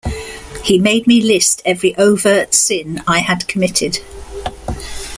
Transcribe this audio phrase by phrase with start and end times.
[0.63, 3.99] He made me list every overt sin I had committed.